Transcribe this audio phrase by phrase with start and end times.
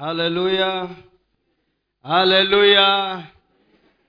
[0.00, 0.88] haleluya
[2.02, 3.22] haleluya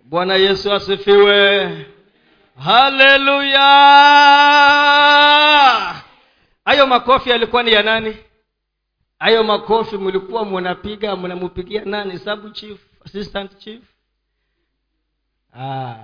[0.03, 1.85] bwana yesu asifiwe.
[2.57, 3.67] Haleluya
[6.65, 8.17] hayo makofi yalikuwa ni ya nani?
[9.19, 12.19] Hayo makofi mlikuwa mnapiga mnamupigia nani?
[12.19, 13.81] Sub chief assistant chief?
[15.55, 15.95] Ah,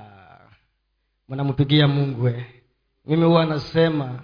[1.29, 2.45] mnampigia mungu eh.
[3.05, 4.19] mimi huwa nasema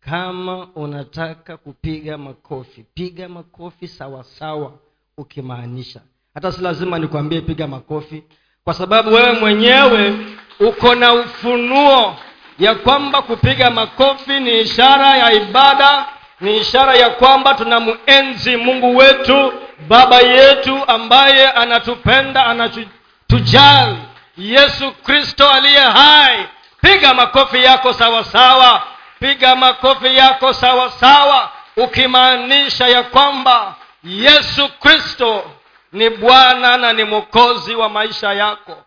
[0.00, 4.78] kama unataka kupiga makofi piga makofi sawasawa
[5.18, 6.00] ukimaanisha.
[6.34, 8.22] Hata si lazima nikwambie piga makofi
[8.64, 10.14] kwa sababu wewe mwenyewe
[10.60, 12.16] uko na ufunuo
[12.58, 16.06] ya kwamba kupiga makofi ni ishara ya ibada
[16.40, 19.52] ni ishara ya kwamba tunamuenzi mungu wetu
[19.88, 23.96] baba yetu ambaye anatupenda anatujali.
[24.38, 26.46] Yesu kristo aliye hai.
[26.80, 28.82] Piga makofi yako sawasawa sawa.
[29.20, 33.74] Piga makofi yako sawasawa sawa ukimaanisha ya kwamba
[34.06, 35.50] yesu kristo
[35.92, 38.84] ni bwana na ni mwokozi wa maisha yako.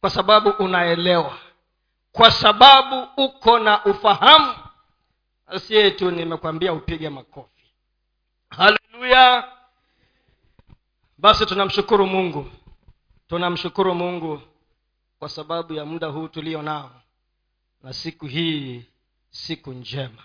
[0.00, 1.38] Kwa sababu unaelewa.
[2.12, 4.54] Kwa sababu uko na ufahamu.
[5.46, 7.64] Asiye tu nimekwambia upige makofi.
[8.50, 9.48] Haleluya!
[11.18, 12.50] Basi tunamshukuru mungu.
[13.28, 14.40] Tunamshukuru mungu
[15.18, 16.90] kwa sababu ya muda huu tulio nao.
[17.82, 18.84] Na siku hii
[19.30, 20.22] siku njema.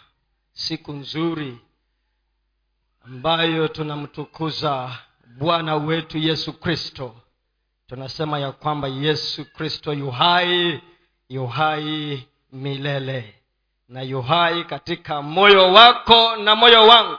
[0.53, 1.57] Siku nzuri
[3.05, 4.97] ambayo tunamtukuza
[5.37, 7.15] bwana wetu yesu kristo.
[7.87, 10.81] Tunasema ya kwamba yesu kristo yuhai
[11.29, 13.35] yuhai milele
[13.87, 17.17] na yuhai katika moyo wako na moyo wangu.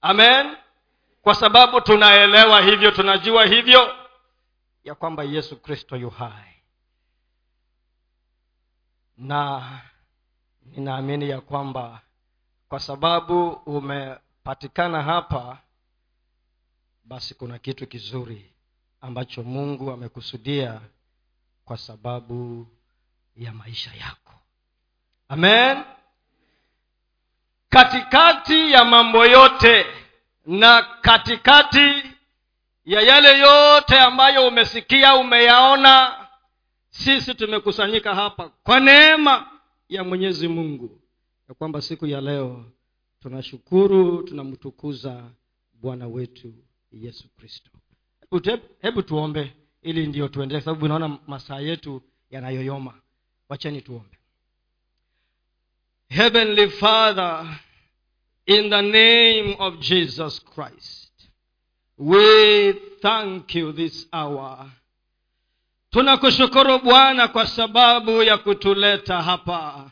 [0.00, 0.56] Amen.
[1.22, 3.94] Kwa sababu tunaelewa hivyo tunajua hivyo
[4.84, 6.56] ya kwamba yesu kristo yuhai
[9.16, 9.62] na
[10.64, 12.00] ninaamini ya kwamba
[12.68, 13.50] kwa sababu
[14.46, 15.58] umepatikana hapa
[17.04, 18.52] basi kuna kitu kizuri
[19.00, 20.80] ambacho mungu amekusudia
[21.64, 22.66] kwa sababu
[23.36, 24.32] ya maisha yako.
[25.28, 25.82] Amen.
[27.68, 29.86] Katikati ya mambo yote
[30.46, 32.02] na katikati
[32.84, 36.26] ya yale yote ambayo umesikia umeyaona
[36.90, 39.50] sisi tumekusanyika hapa kwa neema
[39.88, 41.00] ya mwenyezi mungu.
[41.48, 42.64] Ya kwamba siku ya leo
[43.22, 45.30] tunashukuru tunamtukuza
[45.72, 46.54] bwana wetu
[46.92, 47.70] yesu kristo.
[48.80, 52.94] Hebu, tuombe ili ndio tuendelee sababu inaona masaa yetu yanayoyoma.
[53.48, 54.18] Wacheni tuombe.
[56.08, 57.58] Heavenly father
[58.46, 61.12] in the name of jesus christ
[61.98, 64.70] we thank you this hour.
[65.90, 69.90] Tunakushukuru bwana kwa sababu ya kutuleta hapa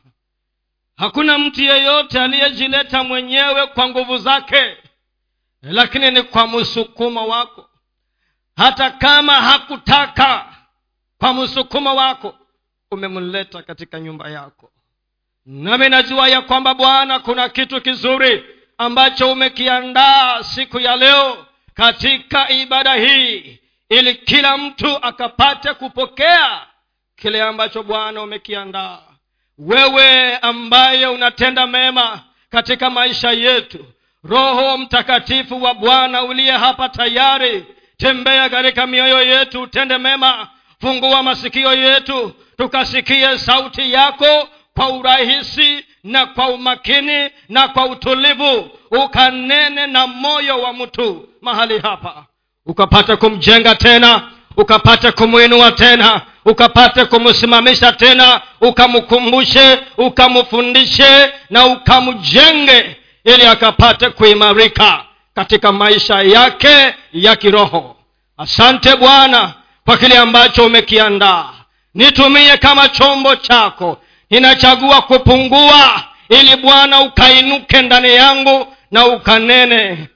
[0.96, 4.76] hakuna mtu yeyote aliyejileta mwenyewe kwa nguvu zake
[5.62, 7.70] lakini ni kwa msukumo wako.
[8.56, 10.54] Hata kama hakutaka
[11.18, 12.34] kwa msukumo wako
[12.90, 14.70] umemleta katika nyumba yako.
[15.46, 18.44] Nami najua ya kwamba bwana kuna kitu kizuri
[18.78, 26.66] ambacho umekiandaa siku ya leo katika ibada hii ili kila mtu akapate kupokea
[27.16, 28.98] kile ambacho bwana umekiandaa
[29.58, 32.20] wewe ambaye unatenda mema
[32.50, 33.84] katika maisha yetu
[34.24, 37.64] roho mtakatifu wa bwana uliye hapa tayari
[37.96, 40.48] tembea katika mioyo yetu utende mema.
[40.80, 48.70] Fungua masikio yetu tukasikie sauti yako kwa urahisi na kwa umakini na kwa utulivu.
[48.90, 52.26] Ukanene na moyo wa mtu mahali hapa.
[52.66, 64.10] Ukapata kumjenga tena ukapate kumwinua tena ukapate kumsimamisha tena ukamkumbushe ukamfundishe na ukamjenge ili akapate
[64.10, 65.04] kuimarika
[65.34, 67.96] katika maisha yake ya kiroho.
[68.38, 69.52] Asante bwana
[69.84, 71.44] kwa kile ambacho umekiandaa.
[71.94, 73.98] Nitumie kama chombo chako.
[74.30, 80.08] Ninachagua kupungua ili bwana ukainuke ndani yangu na ukanene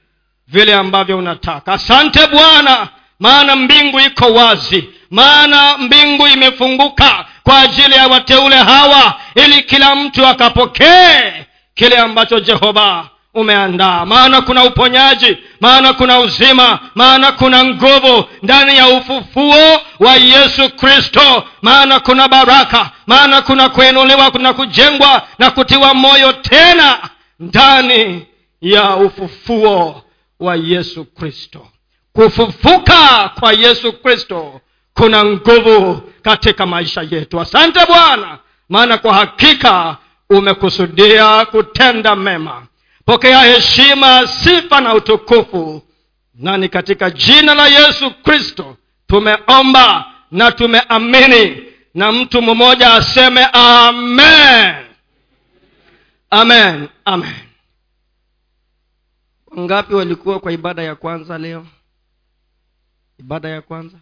[0.47, 1.73] vile ambavyo unataka.
[1.73, 2.87] Asante bwana
[3.19, 4.89] maana mbingu iko wazi.
[5.11, 11.45] Maana mbingu imefunguka kwa ajili ya wateule hawa ili kila mtu akapokee
[11.75, 14.05] kile ambacho jehova umeandaa.
[14.05, 21.43] Maana kuna uponyaji maana kuna uzima maana kuna nguvu ndani ya ufufuo wa yesu kristo.
[21.61, 28.25] Maana kuna baraka maana kuna kuinuliwa na kujengwa na kutiwa moyo tena ndani
[28.61, 30.03] ya ufufuo
[30.39, 31.67] wa yesu kristo
[32.19, 34.61] kufufuka kwa yesu kristo
[34.93, 37.41] kuna nguvu katika maisha yetu.
[37.41, 38.37] Asante bwana
[38.69, 39.97] maana kwa hakika
[40.29, 42.67] umekusudia kutenda mema.
[43.05, 45.81] Pokea heshima sifa na utukufu
[46.35, 48.77] nani katika jina la yesu kristo
[49.07, 51.63] tumeomba na tumeamini
[51.93, 54.75] na mtu mmoja aseme amen.
[56.29, 57.35] Amen amen.
[59.47, 61.65] Wangapi walikuwa kwa ibada ya kwanza leo
[63.19, 63.99] ibada ya kwanza?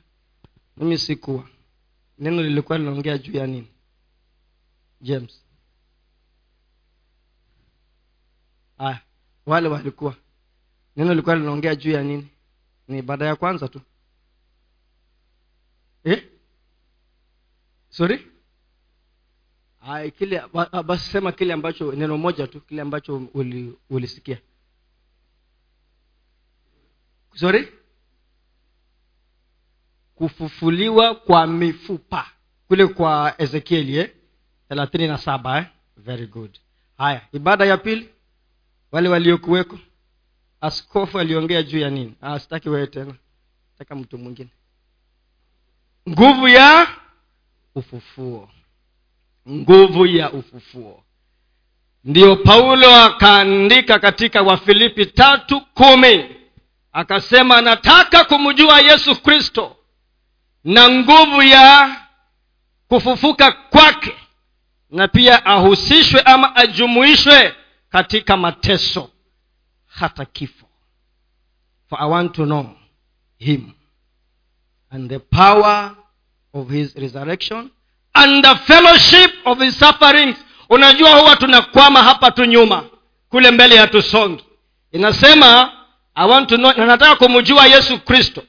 [0.77, 1.49] Mimi sikuwa.
[2.19, 3.67] Neno lilikuwa linaongea juu ya nini?
[5.01, 5.43] James.
[8.77, 9.01] Aya
[9.45, 10.15] wale walikuwa.
[10.95, 12.27] Neno lilikuwa linaongea juu ya nini?
[12.87, 13.81] Ni ibada ya kwanza tu.
[16.03, 16.29] Eh?
[17.89, 18.27] sorry?
[20.17, 20.41] Kile
[20.85, 24.41] basi sema kile ambacho neno moja tu kile ambacho uli, ulisikia.
[27.35, 27.67] Sorry
[30.17, 32.25] kufufuliwa kwa mifupa.
[32.67, 34.11] Kule kwa ezekieli eh?
[34.69, 35.65] thelathini na saba eh?
[35.97, 36.57] very good.
[36.97, 38.09] Haya ibada ya pili.
[38.91, 39.79] Wale waliokuweko.
[40.61, 42.13] Askofu aliongea juu ya nini?
[42.21, 43.13] Ah, sitaki wewe tena.
[43.77, 44.49] Taka mtu mwingine.
[46.09, 46.87] Nguvu ya
[47.75, 48.49] ufufuo.
[49.49, 51.03] Nguvu ya ufufuo.
[52.03, 56.25] Ndiyo paulo akaandika katika wafilipi tatu kumi.
[56.93, 59.76] Akasema nataka kumjua yesu kristo
[60.67, 61.95] na nguvu ya
[62.87, 64.15] kufufuka kwake
[64.89, 67.55] na pia ahusishwe ama ajumuishwe
[67.89, 69.09] katika mateso
[69.87, 70.65] hata kifo.
[71.89, 72.69] For i want to know
[73.37, 73.71] him
[74.89, 75.95] and the power
[76.53, 77.69] of his resurrection
[78.13, 80.37] and the fellowship of his sufferings.
[80.69, 82.83] Unajua huwa tunakwama hapa tu nyuma
[83.29, 84.43] kule mbele hatusongi.
[84.91, 85.71] Inasema
[86.15, 88.43] i want to know na nataka kumjua yesu kristo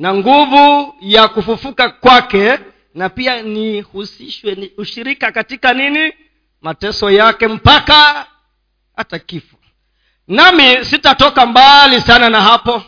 [0.00, 2.58] na nguvu ya kufufuka kwake
[2.94, 6.12] na pia nihusishwe ni ushirika katika nini?
[6.60, 8.26] Mateso yake mpaka
[8.96, 9.56] hata kifo
[10.28, 12.82] nami sitatoka mbali sana na hapo.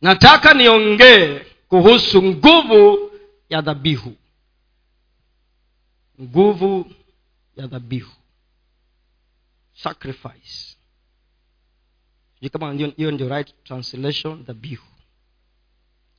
[0.00, 1.38] Nataka niongee
[1.68, 3.10] kuhusu nguvu
[3.48, 4.16] ya dhabihu.
[6.22, 6.92] Nguvu
[7.56, 8.12] ya dhabihu.
[9.74, 10.76] Sacrifice.
[12.52, 14.86] Kama hiyo ndio right translation dhabihu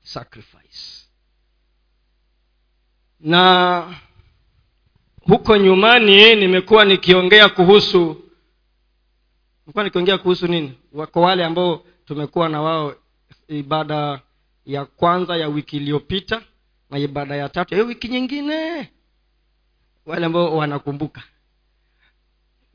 [0.03, 1.07] sacrifice.
[3.19, 3.95] Na
[5.21, 8.24] huko nyumani nimekuwa nikiongea kuhusu
[9.65, 10.77] nimekuwa nikiongea kuhusu nini?
[10.94, 12.95] Wako wale ambao tumekuwa na wao
[13.48, 14.21] ibada
[14.65, 16.42] ya kwanza ya wiki iliyopita
[16.89, 18.89] na ibada ya tatu ya wiki nyingine.
[20.06, 21.24] Wale ambao wanakumbuka.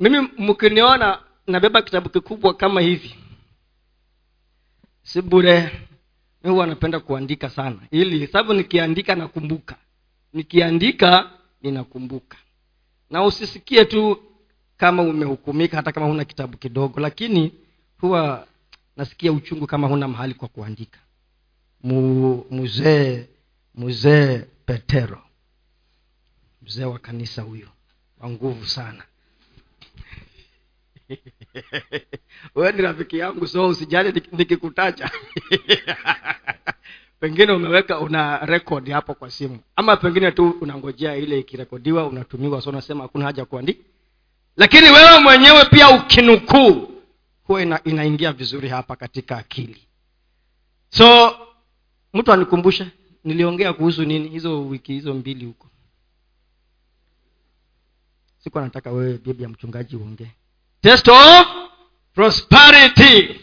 [0.01, 3.15] Mimi mkiniona nabeba kitabu kikubwa kama hivi.
[5.03, 5.86] Si bure
[6.51, 7.77] huwa napenda kuandika sana.
[7.91, 9.77] Ili sababu nikiandika nakumbuka.
[10.33, 11.31] Nikiandika
[11.63, 12.37] ninakumbuka.
[13.11, 14.23] Na usisikie tu
[14.77, 17.53] kama umehukumika hata kama huna kitabu kidogo lakini
[18.01, 18.47] huwa
[18.97, 20.99] nasikia uchungu kama huna mahali kwa kuandika.
[22.51, 23.27] Mzee
[23.75, 25.23] mzee petero.
[26.63, 27.69] Mzee wa kanisa huyo.
[28.21, 29.03] Wa nguvu sana
[32.55, 35.11] wewe ni rafiki yangu so usijali nikikutacha.
[37.21, 39.59] Pengine umeweka una rekodi hapo kwa simu.
[39.77, 43.85] Ama pengine tu unangojea ile ikirekodiwa unatumiwa so unasema hakuna haja kuandika.
[44.57, 46.89] Lakini wewe mwenyewe pia ukinukuu
[47.45, 49.83] huwa ina, inaingia vizuri hapa katika akili.
[50.91, 51.37] So
[52.15, 52.87] mtu anikumbushe
[53.25, 55.67] niliongea kuhusu nini hizo wiki hizo mbili huko.
[58.39, 60.31] Sikuwa nataka wewe bibi ya mchungaji uongee
[60.87, 61.47] test of
[62.15, 63.41] prosperity.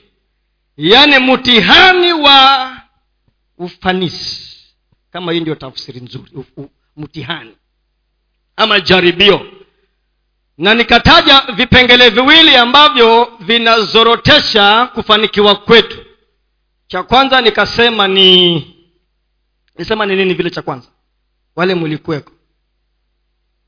[0.77, 2.71] Yaani mtihani wa
[3.57, 4.57] ufanisi.
[5.11, 6.31] Kama hii ndio tafsiri nzuri
[6.97, 7.57] mtihani.
[8.55, 9.45] Ama jaribio.
[10.57, 16.05] Na nikataja vipengele viwili ambavyo vinazorotesha kufanikiwa kwetu.
[16.87, 18.55] Cha kwanza nikasema ni
[19.77, 20.87] nisema ni nini vile cha kwanza?
[21.55, 22.31] Wale mlikuweko.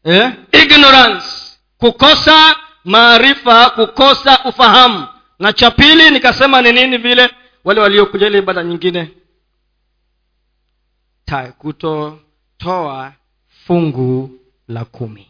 [0.03, 0.31] Eh?
[0.51, 1.27] ignorance.
[1.77, 2.55] Kukosa
[2.85, 5.07] maarifa kukosa ufahamu.
[5.39, 7.29] Na cha pili nikasema ni nini vile?
[7.63, 9.11] Wale waliokuja ile ibada nyingine.
[11.57, 13.13] Kutotoa
[13.67, 15.27] fungu la kumi.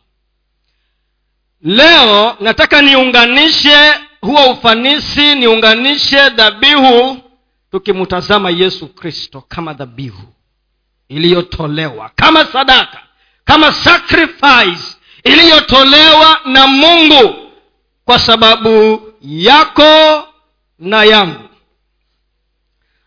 [1.61, 7.17] Leo nataka niunganishe huo ufanisi niunganishe dhabihu
[7.71, 10.23] tukimtazama yesu kristo kama dhabihu
[11.09, 12.99] iliyotolewa kama sadaka
[13.45, 17.35] kama sacrifice iliyotolewa na mungu
[18.05, 20.23] kwa sababu yako
[20.79, 21.49] na yangu.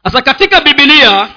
[0.04, 1.28] Sasa katika bibilia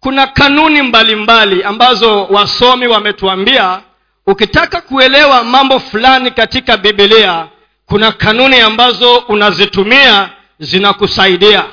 [0.00, 3.82] kuna kanuni mbalimbali mbali ambazo wasomi wametuambia.
[4.26, 7.48] Ukitaka kuelewa mambo fulani katika bibilia
[7.86, 11.64] kuna kanuni ambazo unazitumia zinakusaidia.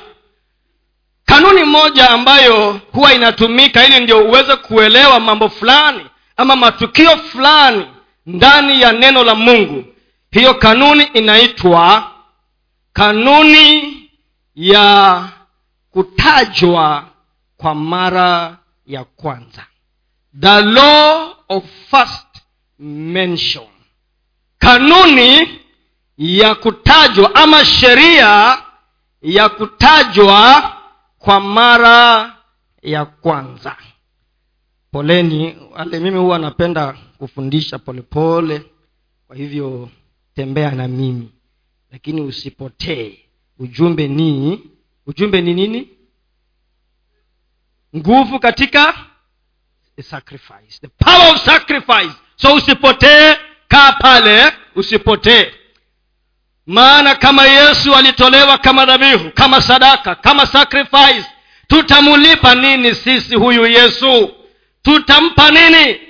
[1.24, 7.86] Kanuni moja ambayo huwa inatumika ili ndio uweze kuelewa mambo fulani ama matukio fulani
[8.26, 9.84] ndani ya neno la mungu
[10.30, 12.12] hiyo kanuni inaitwa
[12.92, 13.94] kanuni
[14.54, 15.28] ya
[15.90, 17.08] kutajwa
[17.56, 19.66] kwa mara ya kwanza
[20.40, 22.26] the law of first
[22.78, 23.66] mention
[24.58, 25.60] kanuni
[26.18, 28.62] ya kutajwa ama sheria
[29.22, 30.72] ya kutajwa
[31.18, 32.36] kwa mara
[32.82, 33.76] ya kwanza
[34.92, 38.70] poleni wale mimi huwa napenda kufundisha polepole pole.
[39.26, 39.88] kwa hivyo
[40.38, 41.32] tembea na mimi.
[41.92, 43.18] Lakini usipotee.
[43.58, 44.60] Ujumbe ni
[45.06, 45.88] ujumbe ni nini?
[47.96, 48.94] Nguvu katika
[49.96, 50.78] the sacrifice.
[50.80, 52.12] The power of sacrifice.
[52.36, 53.36] So usipotee
[53.68, 55.52] kaa pale usipotee.
[56.66, 61.24] Maana kama yesu alitolewa kama dhabihu kama sadaka kama sacrifice
[61.66, 64.34] tutamulipa nini sisi huyu yesu?
[64.82, 66.00] Tutampa nini?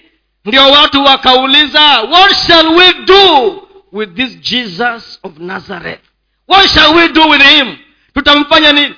[0.45, 6.01] Ndio watu wakauliza what shall we do with this jesus of nazareth.
[6.47, 7.77] What shall we do with him?
[8.15, 8.95] Tutamfanya nini?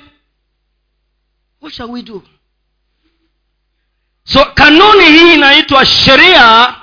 [1.60, 2.22] What shall we do?
[4.24, 6.74] So kanuni hii inaitwa sheria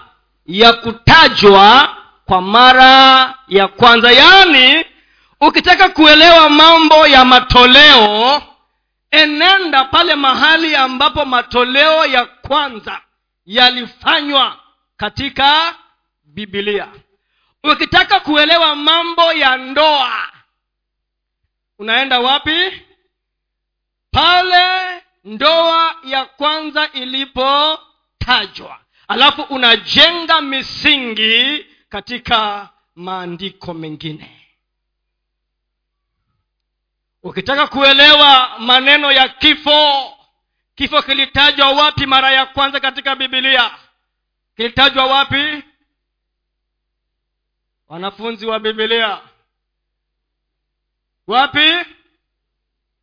[0.45, 1.95] ya kutajwa
[2.25, 4.11] kwa mara ya kwanza.
[4.11, 4.85] Yaani
[5.41, 8.41] ukitaka kuelewa mambo ya matoleo
[9.11, 13.01] enenda pale mahali ambapo matoleo ya kwanza
[13.45, 14.57] yalifanywa
[14.97, 15.75] katika
[16.23, 16.87] bibilia
[17.71, 20.29] ukitaka kuelewa mambo ya ndoa
[21.79, 22.81] unaenda wapi?
[24.11, 28.79] Pale ndoa ya kwanza ilipotajwa.
[29.07, 34.33] Alafu unajenga misingi katika maandiko mengine.
[37.23, 40.13] Ukitaka kuelewa maneno ya kifo
[40.75, 43.71] kifo kilitajwa wapi mara ya kwanza katika bibilia
[44.55, 45.63] kilitajwa wapi
[47.89, 49.21] wanafunzi wa bibilia
[51.27, 51.73] wapi?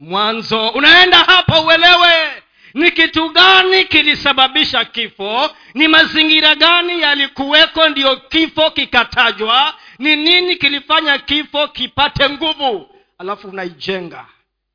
[0.01, 0.69] Mwanzo.
[0.69, 2.43] Unaenda hapa uelewe.
[2.75, 5.51] Ni kitu gani kilisababisha kifo?
[5.75, 9.75] Ni mazingira gani yalikuweko ndiyo kifo kikatajwa?
[9.99, 12.89] Ni nini kilifanya kifo kipate nguvu?
[13.19, 14.27] Alafu unaijenga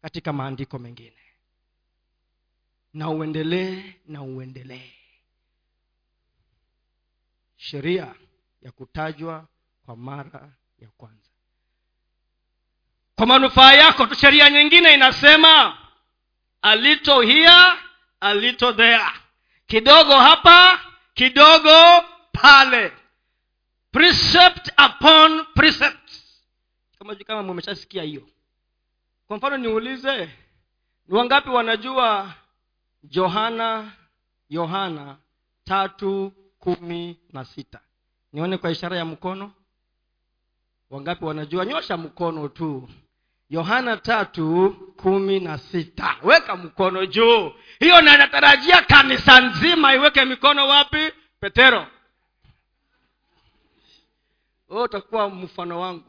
[0.01, 1.13] katika maandiko mengine.
[2.93, 4.91] Na uendelee na uendelee.
[7.57, 8.15] Sheria
[8.61, 9.47] ya kutajwa
[9.89, 11.29] kwa mara ya kwanza.
[13.15, 15.77] Kwa manufaa yako sheria nyingine inasema
[16.61, 17.79] alito here
[18.19, 19.05] alito there.
[19.67, 20.79] Kidogo hapa
[21.13, 22.93] kidogo pale.
[23.91, 26.11] Precept upon precept.
[26.99, 28.27] Kama kama mumeshasikia hiyo.
[29.27, 30.25] Kwa mfano niulize
[31.07, 32.33] ni wangapi wanajua
[33.03, 33.91] johana
[34.49, 35.17] yohana
[35.63, 37.79] tatu kumi na sita?
[38.33, 39.53] Nione kwa ishara ya mkono
[40.89, 41.65] wangapi wanajua?
[41.65, 42.89] Nyosha mkono tu.
[43.49, 46.15] Yohana tatu kumi na sita.
[46.23, 47.53] Weka mkono juu.
[47.79, 51.11] Hiyo na natarajia kanisa nzima iweke mikono wapi?
[51.39, 51.87] Petero.
[54.69, 56.03] Wewe utakuwa mfano wangu.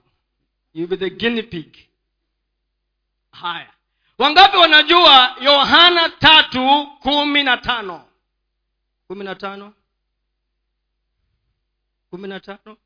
[0.74, 1.76] You be the pig.
[3.32, 3.72] Haya.
[4.18, 8.04] Wangapi wanajua yohana tatu kumi na tano?
[9.08, 9.72] Kumi na tano?
[12.10, 12.76] Kumi na tano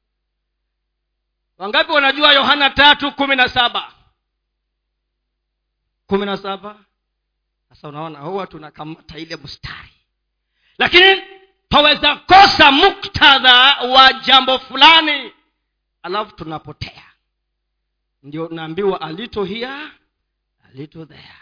[1.59, 3.93] wangapi wanajua yohana tatu kumi na saba?
[6.07, 6.77] Kumi na saba?
[7.69, 9.91] Sasa unaona huwa tunakamata ile mstari.
[10.79, 11.23] Lakini
[11.69, 15.33] twaweza kosa muktadha wa jambo fulani
[16.03, 17.03] alafu tunapotea.
[18.23, 19.91] Ndio naambiwa alito hia
[20.69, 21.35] alito there.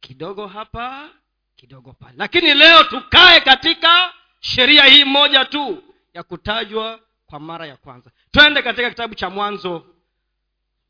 [0.00, 1.08] Kidogo hapa
[1.56, 2.14] kidogo pale.
[2.16, 5.82] Lakini leo tukae katika sheria hii moja tu
[6.14, 8.10] ya kutajwa kwa mara ya kwanza.
[8.30, 9.86] Twende katika kitabu cha mwanzo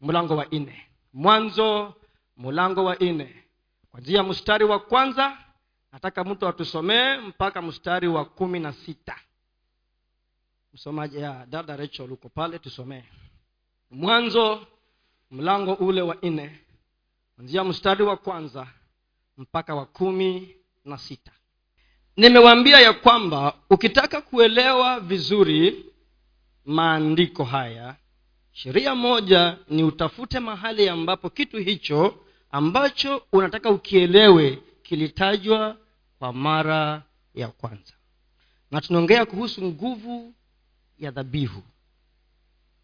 [0.00, 0.86] mlango wa nne.
[1.12, 1.94] Mwanzo
[2.36, 3.44] mlango wa nne.
[3.90, 5.38] Kwanzia mstari wa kwanza
[5.92, 9.16] nataka mtu atusomee mpaka mstari wa kumi na sita.
[10.74, 13.02] Msomaji ya dada rachel uko pale tusomee.
[13.90, 14.66] Mwanzo
[15.30, 16.58] mlango ule wa nne.
[17.36, 18.66] Kwanzia mstari wa kwanza
[19.38, 21.32] mpaka wa kumi na sita.
[22.16, 25.86] Nimewaambia ya kwamba ukitaka kuelewa vizuri
[26.66, 27.96] maandiko haya.
[28.52, 32.14] Sheria moja ni utafute mahali ambapo kitu hicho
[32.50, 35.76] ambacho unataka ukielewe kilitajwa
[36.18, 37.02] kwa mara
[37.34, 37.92] ya kwanza.
[38.70, 40.34] Na tunaongea kuhusu nguvu
[40.98, 41.62] ya dhabihu.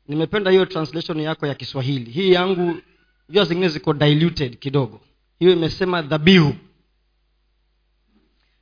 [0.09, 2.11] Nimependa hiyo translation yako ya kiswahili.
[2.11, 2.77] Hii yangu
[3.29, 5.01] jua zingine ziko diluted kidogo.
[5.39, 6.55] Hiyo imesema dhabihu.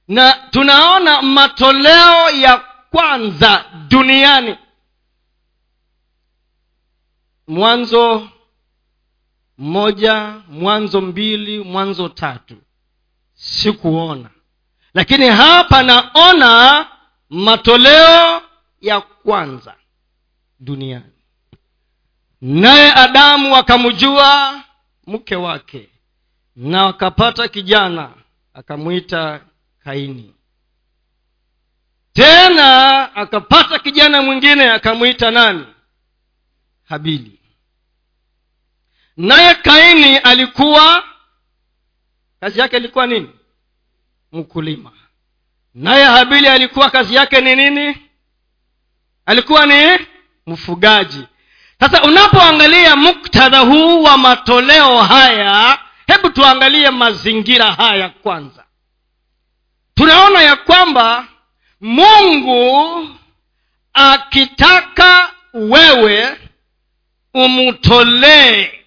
[0.08, 4.56] Na tunaona matoleo ya kwanza duniani
[7.50, 8.28] mwanzo
[9.58, 12.56] moja mwanzo mbili mwanzo tatu.
[13.34, 14.30] Sikuona.
[14.94, 16.86] Lakini hapa naona
[17.30, 18.42] matoleo
[18.80, 19.74] ya kwanza
[20.60, 21.12] duniani.
[22.40, 24.60] Naye adamu akamjua
[25.06, 25.88] mke wake
[26.56, 28.10] na akapata kijana
[28.54, 29.40] akamwita
[29.84, 30.34] kaini.
[32.12, 35.66] Tena akapata kijana mwingine akamwita nani?
[36.84, 37.39] Habili
[39.20, 41.04] naye kaini alikuwa
[42.40, 43.30] kazi yake ilikuwa nini?
[44.32, 44.92] Mkulima.
[45.74, 47.96] Naye habili alikuwa kazi yake ni nini?
[49.26, 50.06] Alikuwa ni
[50.46, 51.26] mfugaji.
[51.80, 58.64] Sasa unapoangalia muktadha huu wa matoleo haya hebu tuangalie mazingira haya kwanza.
[59.94, 61.26] Tunaona ya kwamba
[61.80, 63.08] mungu
[63.92, 66.38] akitaka wewe
[67.34, 68.79] umtolee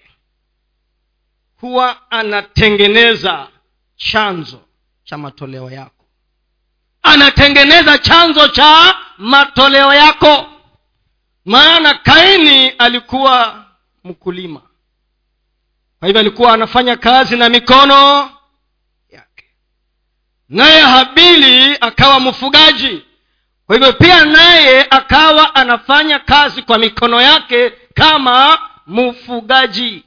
[1.64, 3.48] huwa anatengeneza
[3.96, 4.62] chanzo
[5.04, 6.06] cha matoleo yako.
[7.04, 10.46] Anatengeneza chanzo cha matoleo yako.
[11.46, 13.66] Maana kaini alikuwa
[14.04, 14.62] mkulima.
[16.00, 18.30] Kwa hivyo alikuwa anafanya kazi na mikono
[19.10, 19.46] yake.
[20.50, 23.06] Naye habili akawa mfugaji.
[23.66, 30.04] Kwa hivyo pia naye akawa anafanya kazi kwa mikono yake kama mfugaji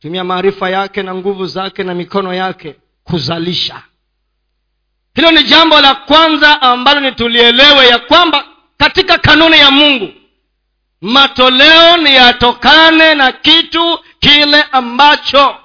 [0.00, 3.82] tumia maarifa yake na nguvu zake na mikono yake kuzalisha.
[5.14, 8.44] Hilo ni jambo la kwanza ambalo ni tulielewe ya kwamba
[8.76, 10.12] katika kanuni ya mungu
[11.00, 15.56] matoleo ni yatokane na kitu kile ambacho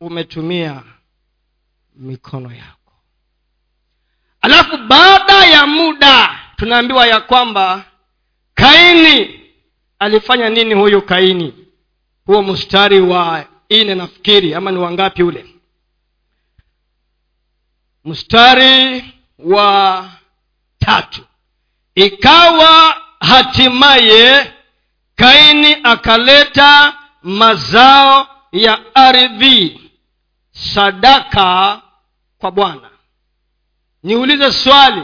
[0.00, 0.82] umetumia
[1.96, 2.92] mikono yako.
[4.40, 7.84] Alafu baada ya muda tunaambiwa ya kwamba
[8.54, 9.40] kaini
[9.98, 11.57] alifanya nini huyu kaini
[12.28, 15.54] huo mstari wa ine nafikiri ama ni wangapi ule?
[18.04, 19.04] Mstari
[19.38, 20.04] wa
[20.78, 21.22] tatu.
[21.94, 24.52] Ikawa hatimaye
[25.16, 29.90] kaini akaleta mazao ya ardhi
[30.50, 31.82] sadaka
[32.38, 32.90] kwa bwana.
[34.02, 35.02] Niulize swali.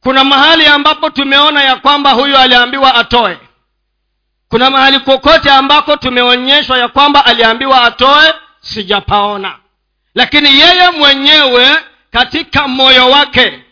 [0.00, 3.38] Kuna mahali ambapo tumeona ya kwamba huyu aliambiwa atoe
[4.52, 9.58] kuna mahali kokote ambako tumeonyeshwa ya kwamba aliambiwa atoe sijapaona.
[10.14, 11.76] Lakini yeye mwenyewe
[12.10, 13.64] katika moyo wake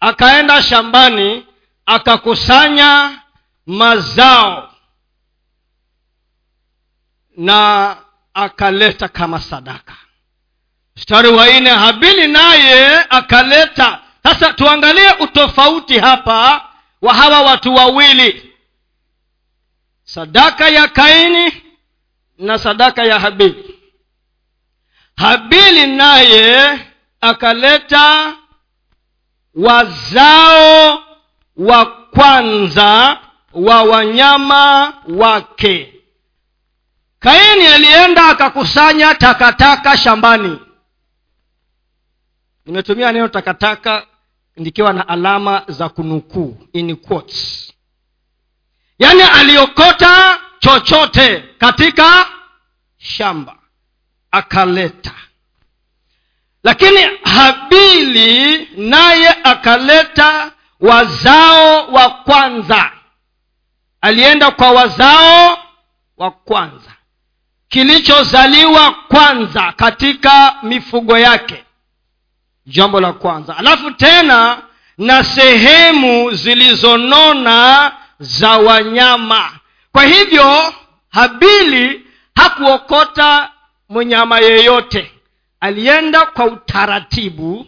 [0.00, 1.46] akaenda shambani
[1.86, 3.18] akakusanya
[3.66, 4.70] mazao
[7.36, 7.96] na
[8.34, 9.94] akaleta kama sadaka.
[10.96, 14.00] Mstari wa nne habili naye akaleta.
[14.22, 16.64] Sasa tuangalie utofauti hapa
[17.02, 18.53] wa hawa watu wawili
[20.14, 21.52] sadaka ya kaini
[22.38, 23.74] na sadaka ya habili.
[25.16, 26.80] Habili naye
[27.20, 28.36] akaleta
[29.54, 31.02] wazao
[31.56, 33.20] wa kwanza
[33.52, 35.94] wa wanyama wake.
[37.18, 40.58] Kaini alienda akakusanya takataka shambani.
[42.66, 44.06] Nimetumia neno takataka
[44.56, 47.73] nikiwa na alama za kunukuu in quotes
[49.04, 52.26] yaani aliokota chochote katika
[52.98, 53.56] shamba
[54.30, 55.12] akaleta.
[56.64, 62.90] Lakini habili naye akaleta wazao wa kwanza.
[64.00, 65.58] Alienda kwa wazao
[66.16, 66.90] wa kwanza.
[67.68, 71.64] Kilichozaliwa kwanza katika mifugo yake.
[72.66, 73.56] Jambo la kwanza.
[73.56, 74.62] Alafu tena
[74.98, 79.50] na sehemu zilizonona za wanyama.
[79.92, 80.74] Kwa hivyo
[81.10, 83.50] habili hakuokota
[83.90, 85.10] mnyama yeyote.
[85.60, 87.66] Alienda kwa utaratibu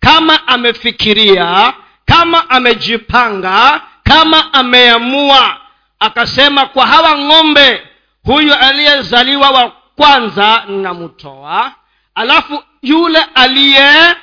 [0.00, 5.60] kama amefikiria kama amejipanga kama ameamua.
[5.98, 7.88] Akasema kwa hawa ng'ombe
[8.24, 11.72] huyu aliyezaliwa wa kwanza namtoa
[12.14, 14.16] alafu yule aliye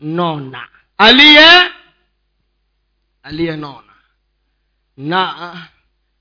[0.00, 1.70] nona aliye
[3.22, 3.85] aliyenona
[4.96, 5.54] na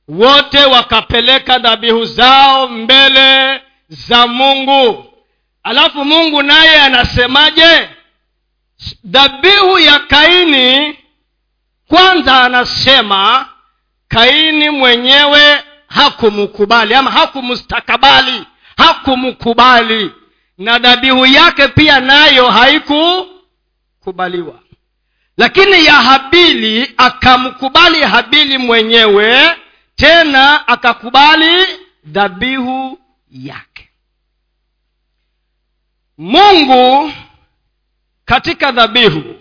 [0.08, 5.06] wote wakapeleka dhabihu zao mbele za mungu.
[5.64, 7.90] Alafu mungu naye anasemaje?
[9.04, 10.98] Dhabihu ya kaini
[11.88, 13.50] kwanza anasema
[14.08, 18.46] kaini mwenyewe hakumkubali ama hakumstakabali
[18.78, 20.12] hakumkubali.
[20.58, 24.60] Na dhabihu yake pia nayo haikukubaliwa
[25.38, 29.58] lakini ya habili akamkubali habili mwenyewe
[29.95, 31.65] tena akakubali
[32.06, 33.00] dhabihu
[33.32, 33.89] yake.
[36.17, 37.12] Mungu
[38.26, 39.36] katika dhabihu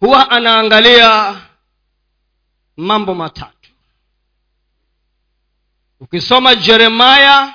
[0.00, 1.40] huwa anaangalia
[2.76, 3.70] mambo matatu.
[6.00, 7.54] Ukisoma jeremaya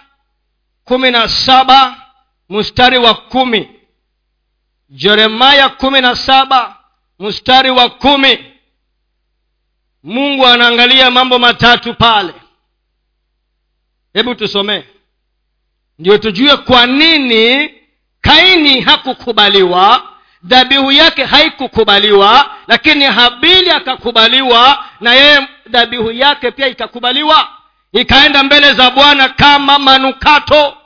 [0.83, 2.05] kumi na saba
[2.49, 3.69] mstari wa kumi.
[4.89, 6.76] Jeremaya kumi na saba
[7.19, 8.45] mstari wa kumi.
[10.03, 12.33] Mungu anaangalia mambo matatu pale.
[14.13, 14.83] Hebu tusomee
[15.99, 17.71] ndio tujue kwa nini
[18.21, 20.03] kaini hakukubaliwa
[20.43, 27.47] dhabihu yake haikukubaliwa lakini habili akakubaliwa na yeye dhabihu yake pia ikakubaliwa.
[27.93, 30.77] Ikaenda mbele za bwana kama manukato.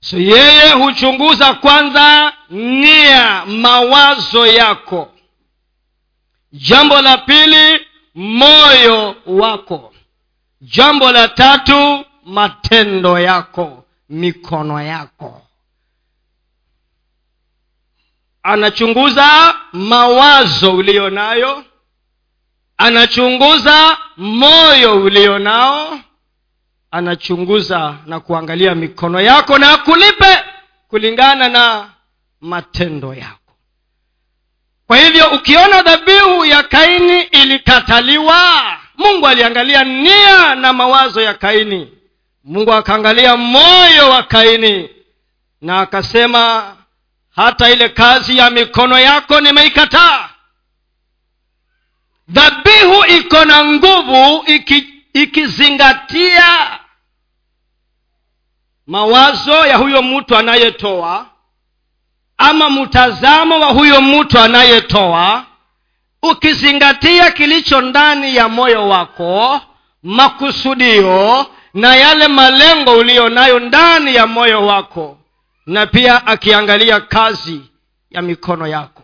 [0.00, 5.12] So yeye huchunguza kwanza nia mawazo yako
[6.52, 9.94] jambo la pili moyo wako.
[10.60, 15.42] Jambo la tatu matendo yako mikono yako.
[18.42, 21.64] Anachunguza mawazo uliyo nayo.
[22.76, 26.00] Anachunguza moyo ulio nao.
[26.90, 30.38] Anachunguza na kuangalia mikono yako na akulipe
[30.88, 31.90] kulingana na
[32.40, 33.39] matendo yako
[34.90, 41.92] kwa hivyo ukiona dhabihu ya kaini ilikataliwa mungu aliangalia nia na mawazo ya kaini.
[42.44, 44.90] Mungu akaangalia moyo wa kaini
[45.60, 46.76] na akasema
[47.36, 50.28] hata ile kazi ya mikono yako nimeikataa.
[52.28, 56.78] Dhabihu iko na nguvu iki, ikizingatia
[58.86, 61.29] mawazo ya huyo mtu anayetoa
[62.40, 65.44] ama mtazamo wa huyo mtu anayetoa
[66.22, 69.60] ukizingatia kilicho ndani ya moyo wako
[70.02, 75.18] makusudio na yale malengo uliyo nayo ndani ya moyo wako
[75.66, 77.60] na pia akiangalia kazi
[78.10, 79.02] ya mikono yako.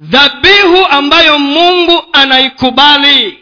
[0.00, 3.38] Dhabihu ambayo mungu anaikubali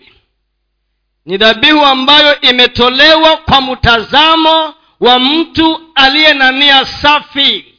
[1.27, 7.75] ni dhabihu ambayo imetolewa kwa mtazamo wa mtu aliye na nia safi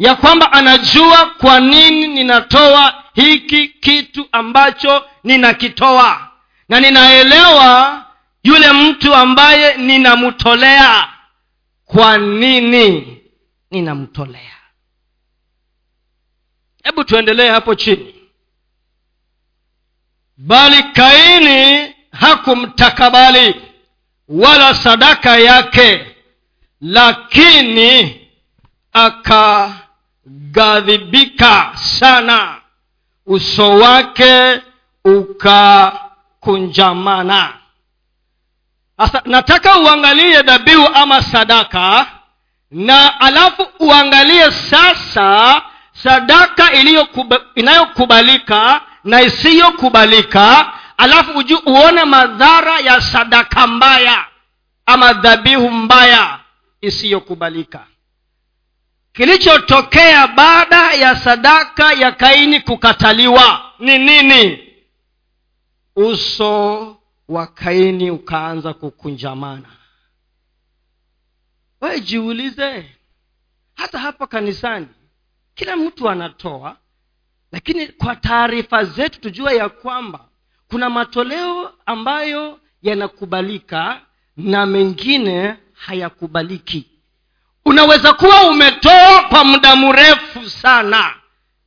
[0.00, 6.30] ya kwamba anajua kwa nini ninatoa hiki kitu ambacho ninakitoa.
[6.68, 8.04] Na ninaelewa
[8.42, 11.08] yule mtu ambaye ninamtolea.
[11.84, 13.18] Kwa nini
[13.70, 14.56] ninamtolea?
[16.84, 18.14] Hebu tuendelee hapo chini.
[20.36, 23.54] Bali kaini hakumtakabali
[24.28, 26.16] wala sadaka yake
[26.80, 28.20] lakini
[30.30, 32.56] akaghadhibika sana.
[33.26, 34.60] Uso wake
[35.04, 37.52] ukakunjamana.
[38.98, 42.06] Sasa nataka uangalie dhabihu ama sadaka
[42.70, 45.62] na alafu uangalie sasa
[45.92, 46.72] sadaka
[47.54, 54.24] inayokubalika na isiyokubalika alafu uju, uone madhara ya sadaka mbaya
[54.86, 56.38] ama dhabihu mbaya
[56.80, 57.86] isiyokubalika
[59.12, 64.66] kilichotokea baada ya sadaka ya kaini kukataliwa ni nini?
[65.96, 66.96] Uso
[67.28, 69.68] wa kaini ukaanza kukunjamana.
[71.80, 72.90] Wejiulize jiulize
[73.74, 74.86] hata hapa kanisani
[75.54, 76.76] kila mtu anatoa
[77.52, 80.28] lakini kwa taarifa zetu tujua ya kwamba
[80.68, 84.00] kuna matoleo ambayo yanakubalika
[84.36, 86.86] na mengine hayakubaliki
[87.74, 91.14] unaweza kuwa umetoa kwa muda mrefu sana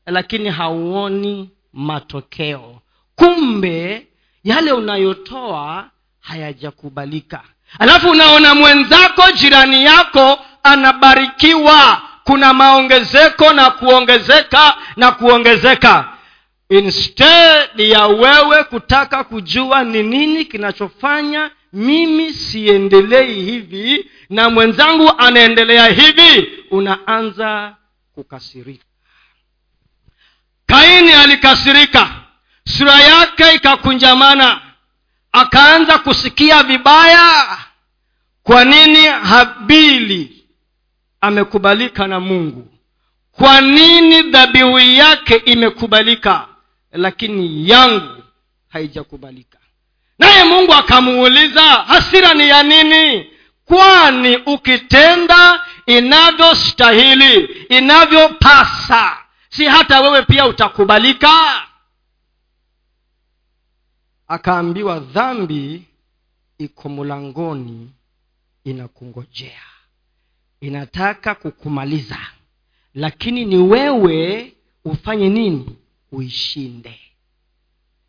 [0.05, 2.81] lakini hauoni matokeo.
[3.15, 4.07] Kumbe
[4.43, 5.89] yale unayotoa
[6.19, 7.41] hayajakubalika.
[7.79, 12.01] Alafu unaona mwenzako jirani yako anabarikiwa.
[12.23, 16.09] Kuna maongezeko na kuongezeka na kuongezeka.
[16.69, 26.49] Instead ya wewe kutaka kujua ni nini kinachofanya mimi siendelei hivi na mwenzangu anaendelea hivi
[26.71, 27.75] unaanza
[28.15, 28.86] kukasirika.
[30.65, 32.09] Kaini alikasirika
[32.67, 34.62] sura yake ikakunjamana
[35.31, 37.57] akaanza kusikia vibaya
[38.43, 40.45] kwa nini habili
[41.21, 42.67] amekubalika na mungu?
[43.31, 46.47] Kwa nini dhabihu yake imekubalika
[46.91, 48.23] lakini yangu
[48.69, 49.57] haijakubalika?
[50.19, 53.29] Naye mungu akamuuliza hasira ni ya nini
[53.65, 59.17] kwani ukitenda inavyostahili inavyopasa
[59.49, 61.63] si hata wewe pia utakubalika?
[64.28, 65.84] Akaambiwa dhambi
[66.58, 67.91] iko mlangoni
[68.63, 69.62] inakungojea.
[70.62, 72.17] Inataka kukumaliza.
[72.93, 74.54] Lakini ni wewe
[74.86, 75.78] ufanye nini?
[76.12, 76.99] Uishinde.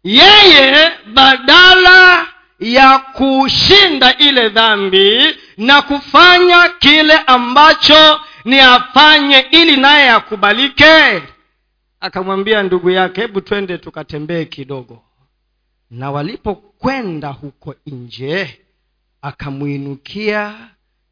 [0.05, 2.27] Yeye badala
[2.61, 11.23] ya kushinda ile dhambi na kufanya kile ambacho ni afanye ili naye akubalike.
[12.01, 15.03] Akamwambia ndugu yake hebu twende tukatembee kidogo.
[15.91, 18.61] Na walipokwenda huko nje
[19.23, 20.55] akamwinukia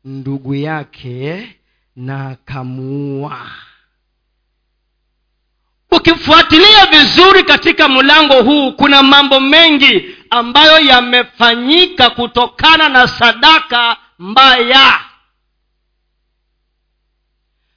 [0.05, 1.49] ndugu yake
[1.97, 3.47] na akamuua
[5.93, 14.99] ukifuatilia vizuri katika mlango huu kuna mambo mengi ambayo yamefanyika kutokana na sadaka mbaya.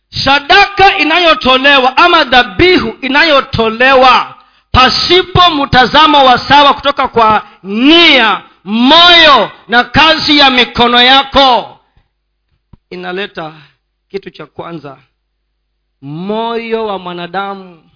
[0.09, 4.35] Sadaka inayotolewa ama dhabihu inayotolewa
[4.71, 11.79] pasipo mtazamo wa sawa kutoka kwa nia moyo na kazi ya mikono yako
[12.89, 13.53] inaleta
[14.09, 14.97] kitu cha kwanza
[16.01, 17.89] moyo wa mwanadamu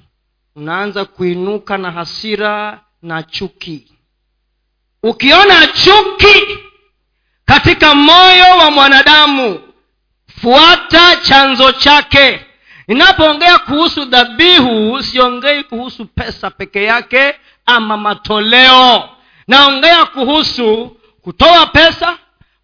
[0.55, 3.91] unaanza kuinuka na hasira na chuki.
[5.03, 6.57] Ukiona chuki
[7.45, 9.59] katika moyo wa mwanadamu
[10.41, 12.45] fuata chanzo chake.
[12.87, 17.35] Ninapoongea kuhusu dhabihu siongei kuhusu pesa peke yake
[17.65, 19.09] ama matoleo.
[19.47, 22.17] Naongea kuhusu kutoa pesa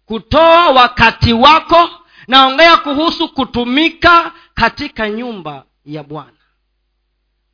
[0.06, 1.90] kutoa wakati wako.
[2.28, 6.30] Naongea kuhusu kutumika katika nyumba ya bwana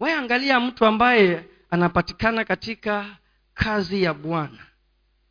[0.02, 3.06] we angalia mtu ambaye anapatikana katika
[3.54, 4.58] kazi ya bwana.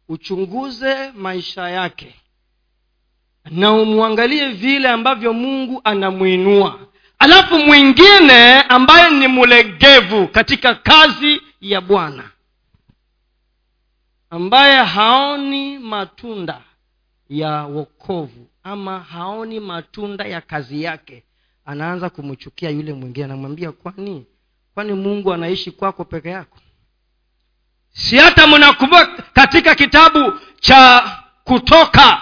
[0.10, 2.16] Uchunguze maisha yake.
[3.50, 6.80] Na umwangalie vile ambavyo mungu anamwinua.
[7.20, 12.32] Alafu mwingine ambaye ni mlegevu katika kazi ya bwana.
[14.30, 16.62] Ambaye haoni matunda
[17.30, 21.24] ya wokovu ama haoni matunda ya kazi yake
[21.66, 23.26] anaanza kumchukia yule mwingine.
[23.26, 24.26] Anamwambia kwani
[24.74, 26.58] kwani mungu anaishi kwako peke yako?
[27.90, 31.12] Si hata mnakumbuka katika kitabu cha
[31.44, 32.22] kutoka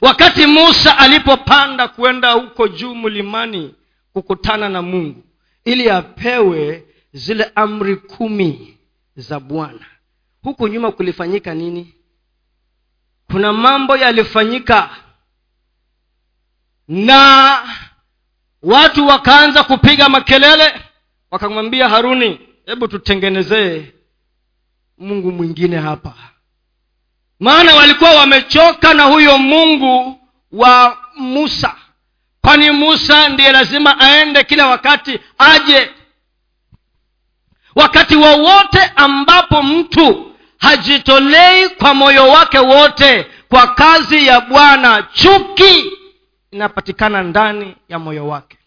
[0.00, 3.74] wakati musa alipopanda kwenda huko juu mlimani
[4.12, 5.24] kukutana na mungu
[5.64, 8.78] ili apewe zile amri kumi
[9.16, 9.86] za bwana.
[10.42, 11.94] Huku nyuma kulifanyika nini?
[13.30, 14.90] Kuna mambo yalifanyika.
[16.88, 17.62] Na
[18.62, 20.74] watu wakaanza kupiga makelele
[21.30, 23.92] wakamwambia haruni hebu tutengenezee
[24.98, 26.14] mungu mwingine hapa.
[27.40, 30.20] Maana walikuwa wamechoka na huyo mungu
[30.52, 31.74] wa musa.
[32.40, 35.90] Kwani musa ndiye lazima aende kila wakati aje?
[37.74, 45.92] Wakati wowote ambapo mtu hajitolei kwa moyo wake wote kwa kazi ya bwana chuki
[46.50, 48.57] inapatikana ndani ya moyo wake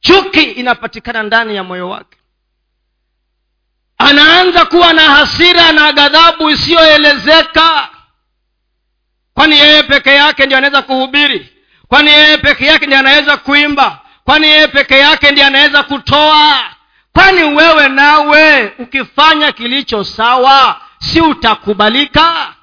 [0.00, 2.18] chuki inapatikana ndani ya moyo wake.
[3.98, 7.88] Anaanza kuwa na hasira na ghadhabu isiyoelezeka.
[9.34, 11.52] Kwani yeye peke yake ndio anaweza kuhubiri?
[11.88, 14.00] Kwani yeye peke yake ndio anaweza kuimba?
[14.24, 16.64] Kwani yeye peke yake ndiye anaweza kutoa?
[17.12, 22.54] Kwani wewe nawe ukifanya kilicho sawa si utakubalika?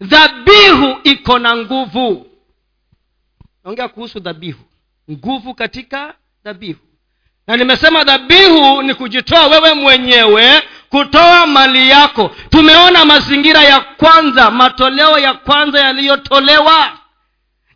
[0.00, 2.26] Dhabihu iko na nguvu.
[3.64, 4.64] Naongea kuhusu dhabihu.
[5.10, 6.80] Nguvu katika dhabihu.
[7.46, 12.30] Na nimesema dhabihu ni kujitoa wewe mwenyewe kutoa mali yako.
[12.50, 16.98] Tumeona mazingira ya kwanza matoleo ya kwanza yaliyotolewa.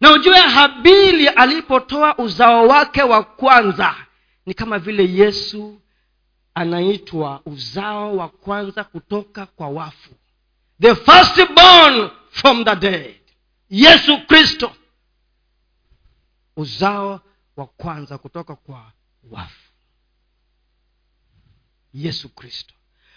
[0.01, 3.95] Na ujue habili alipotoa uzao wake wa kwanza
[4.47, 5.81] ni kama vile yesu
[6.55, 10.11] anaitwa uzao wa kwanza kutoka kwa wafu.
[10.81, 13.15] The first born from the dead.
[13.71, 14.73] Yesu kristo.
[16.57, 17.21] Uzao
[17.59, 18.93] wa kwanza kutoka kwa
[19.31, 19.73] wafu.
[21.95, 22.75] Yesu kristo.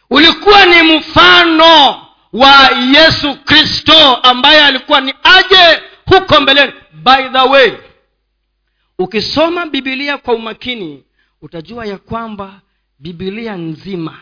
[0.09, 6.73] Ulikuwa ni mfano wa yesu kristo ambaye alikuwa ni aje huko mbeleni.
[6.93, 7.71] By the way
[8.99, 11.03] ukisoma bibilia kwa umakini
[11.41, 12.61] utajua ya kwamba
[12.99, 14.19] bibilia nzima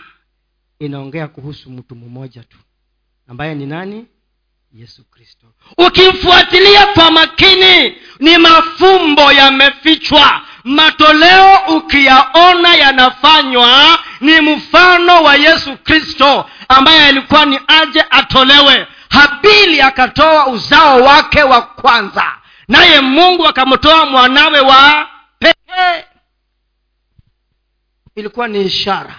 [0.79, 2.57] inaongea kuhusu mtu mmoja tu
[3.27, 4.05] ambaye ni nani
[4.73, 5.47] yesu kristo.
[5.77, 10.41] Ukimfuatilia kwa makini ni mafumbo yamefichwa.
[10.63, 18.87] Matoleo ukiyaona yanafanywa ni mfano wa yesu kristo ambaye alikuwa ni aje atolewe.
[19.09, 22.25] Habili akatoa uzao wake wa kwanza.
[22.67, 25.07] Naye mungu akamtoa mwanawe wa
[25.39, 26.05] pekee.
[28.15, 29.15] Ilikuwa ni ishara.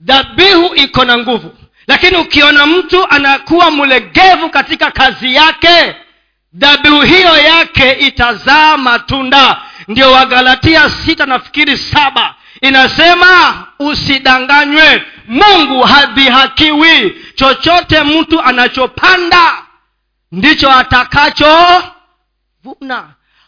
[0.00, 5.96] Dhabihu iko na nguvu lakini ukiona mtu anakuwa mlegevu katika kazi yake
[6.52, 9.62] dhabihu hiyo yake itazaa matunda.
[9.88, 12.34] Ndio wagalatia sita nafikiri saba.
[12.60, 17.16] Inasema usidanganywe mungu hadhihakiwi.
[17.34, 19.52] Chochote mtu anachopanda
[20.32, 21.94] ndicho atakachovuna.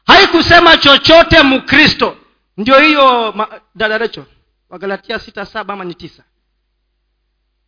[0.06, 2.16] Haikusema chochote mkristo.
[2.56, 3.34] Ndio hiyo
[3.74, 4.24] dadarecho
[4.70, 6.22] wagalatia sita saba ama ni tisa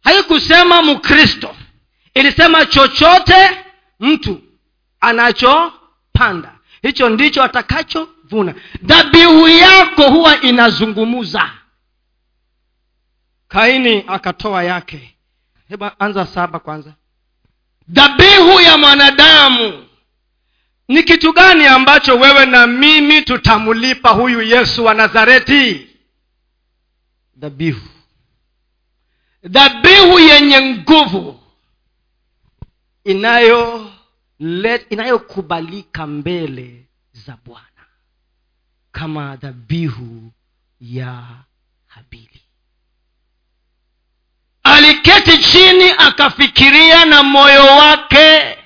[0.05, 1.57] haikusema mkristo.
[2.15, 3.65] Ilisema chochote
[4.01, 4.43] mtu
[5.01, 6.55] anachopanda.
[6.83, 8.55] Hicho ndicho atakachovuna.
[8.83, 11.51] Dhabihu yako huwa inazungumuza.
[13.49, 15.15] Kaini akatoa yake.
[15.69, 16.93] Hebu anza saba kwanza.
[17.89, 19.85] Dhabihu ya mwanadamu.
[20.89, 25.89] Ni kitu gani ambacho wewe na mimi tutamlipa huyu yesu wa nazareti?
[27.37, 27.89] Dhabihu
[29.49, 31.41] dhabihu yenye nguvu.
[33.05, 33.91] Inayo
[34.91, 37.65] inayokubalika mbele za bwana
[38.93, 40.33] kama dhabihu
[40.81, 41.25] ya
[41.87, 42.41] habili.
[44.63, 48.59] Aliketi chini akafikiria na moyo wake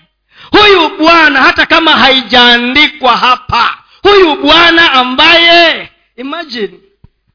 [0.51, 6.81] huyu bwana hata kama haijaandikwa hapa huyu bwana ambaye imagine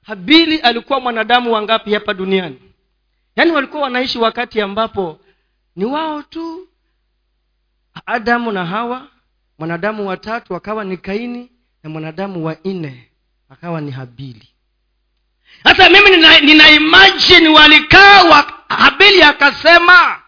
[0.04, 2.60] habili alikuwa mwanadamu wangapi hapa duniani
[3.38, 5.20] yaani walikuwa wanaishi wakati ambapo
[5.76, 6.68] ni wao tu
[8.06, 9.08] adamu na hawa
[9.60, 11.52] mwanadamu watatu akawa ni kaini
[11.84, 13.10] na mwanadamu wa nne
[13.50, 14.48] akawa ni habili.
[15.64, 20.22] Sasa mimi nina, nina imajini walikaa wa, habili akasema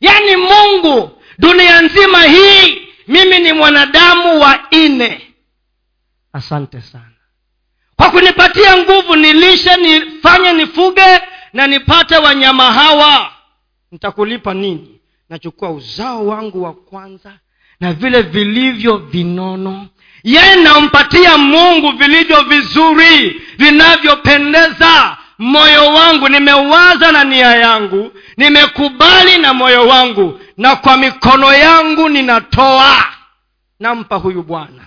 [0.00, 5.34] yaani mungu dunia nzima hii mimi ni mwanadamu wa nne.
[6.32, 7.04] Asante sana.
[7.96, 11.20] Kwa kunipatia nguvu nilishe nifanye nifuge
[11.52, 13.32] na nipate wanyama hawa
[13.92, 15.00] nitakulipa nini?
[15.28, 17.32] Nachukua uzao wangu wa kwanza
[17.80, 19.86] na vile vilivyo vinono.
[20.24, 25.16] Yeye nampatia mungu vilivyo vizuri vinavyopendeza.
[25.38, 33.04] Moyo wangu nimewaza na nia yangu nimekubali na moyo wangu na kwa mikono yangu ninatoa.
[33.80, 34.86] Nampa huyu bwana.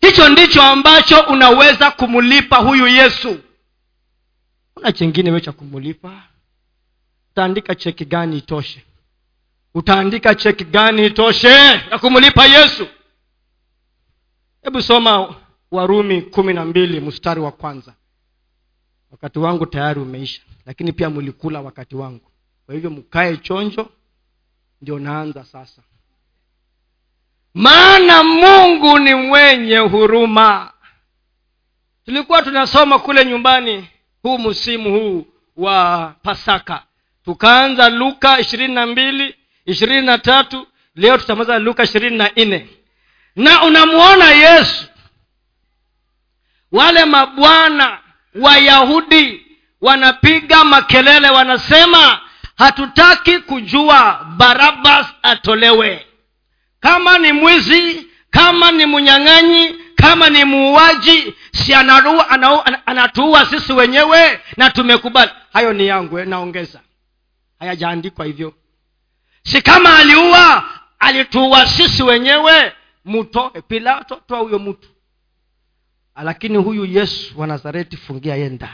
[0.00, 3.38] Hicho ndicho ambacho unaweza kumlipa huyu yesu
[4.84, 6.22] una chengine we cha kumulipa.
[7.32, 8.84] Utaandika cheki gani itoshe?
[9.74, 11.48] Utaandika cheki gani itoshe
[11.90, 12.86] ya kumulipa yesu?
[14.62, 15.34] Hebu soma
[15.70, 17.94] warumi kumi na mbili mstari wa kwanza.
[19.10, 22.30] Wakati wangu tayari umeisha lakini pia mlikula wakati wangu.
[22.66, 23.88] Kwa hivyo mkae chonjo
[24.82, 25.82] ndio naanza sasa.
[27.54, 30.72] Maana mungu ni mwenye huruma.
[32.04, 33.88] Tulikuwa tunasoma kule nyumbani
[34.24, 36.82] huu msimu huu wa pasaka.
[37.24, 39.34] Tukaanza luka ishirini na mbili
[39.66, 42.68] ishirini na tatu leo tutamaliza luka ishirini na nne.
[43.36, 44.84] Na unamwona yesu.
[46.72, 47.98] Wale mabwana
[48.34, 49.46] wayahudi
[49.80, 52.20] wanapiga makelele wanasema
[52.58, 56.06] hatutaki kujua barabas atolewe.
[56.80, 61.74] Kama ni mwizi kama ni mnyang'anyi kama ni muuaji si
[62.86, 65.30] anatuua sisi wenyewe na tumekubali.
[65.52, 66.80] Hayo ni yangu eh, naongeza.
[67.58, 68.54] Hayajaandikwa hivyo.
[69.42, 70.64] Si kama aliua
[70.98, 72.72] alituua sisi wenyewe
[73.04, 74.88] mutoe pilato toa huyo mtu.
[76.22, 78.72] Lakini huyu yesu wa nazareti fungia ye ndani.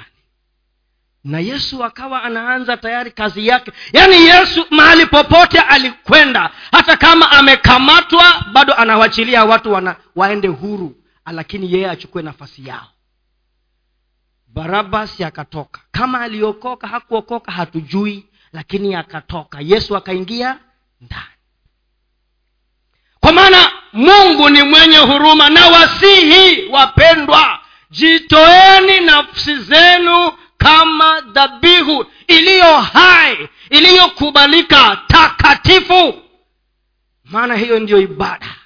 [1.24, 3.72] Na yesu akawa anaanza tayari kazi yake.
[3.92, 11.72] Yaani yesu mahali popote alikwenda hata kama amekamatwa bado anawachilia watu wana, waende huru lakini
[11.72, 12.86] yeye achukue nafasi yao.
[14.46, 19.58] Barabas akatoka kama aliokoka hakuokoka hatujui lakini akatoka.
[19.60, 20.58] Yesu akaingia
[21.00, 21.24] ndani.
[23.20, 27.60] Kwa maana mungu ni mwenye huruma na wasihi wapendwa
[27.90, 36.22] jitoeni nafsi zenu kama dhabihu iliyo hai iliyokubalika takatifu.
[37.24, 38.56] Maana hiyo ndiyo ibada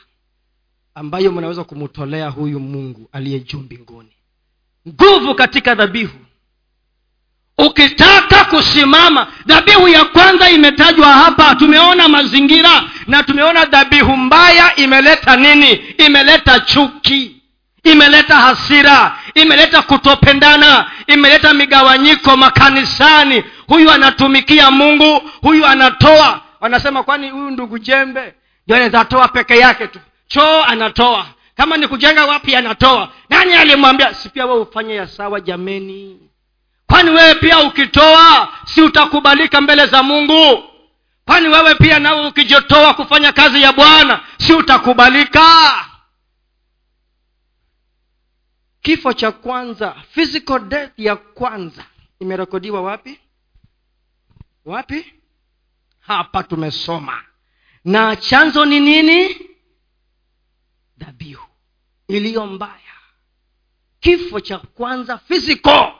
[0.94, 4.08] ambayo mnaweza kumtolea huyu mungu aliye juu mbinguni.
[4.88, 6.18] Nguvu katika dhabihu.
[7.58, 11.54] Ukitaka kusimama dhabihu ya kwanza imetajwa hapa.
[11.54, 15.72] Tumeona mazingira na tumeona dhabihu mbaya imeleta nini?
[16.06, 17.36] Imeleta chuki
[17.84, 23.44] imeleta hasira imeleta kutopendana imeleta migawanyiko makanisani.
[23.66, 26.40] Huyu anatumikia mungu huyu anatoa.
[26.60, 28.34] Wanasema kwani huyu ndugu jembe
[28.66, 31.26] ndio anaweza toa peke yake tu choo anatoa.
[31.56, 33.12] Kama ni kujenga wapi anatoa.
[33.28, 36.20] Nani alimwambia si pia wewe ufanye ya sawa jameni.
[36.86, 40.64] Kwani wewe pia ukitoa si utakubalika mbele za mungu?
[41.24, 45.44] Kwani wewe pia nawe ukijitoa kufanya kazi ya bwana si utakubalika?
[48.82, 51.84] Kifo cha kwanza physical death ya kwanza
[52.20, 53.20] imerekodiwa wapi?
[54.64, 55.12] Wapi?
[56.00, 57.22] Hapa tumesoma.
[57.84, 59.36] Na chanzo ni nini
[61.04, 61.46] dhabihu
[62.08, 62.94] iliyo mbaya.
[64.00, 65.92] Kifo cha kwanza physical